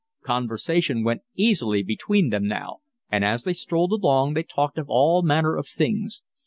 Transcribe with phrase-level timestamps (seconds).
[0.23, 2.79] Conversation went easily between them now,
[3.11, 6.23] and as they strolled along they talked of all manner of things.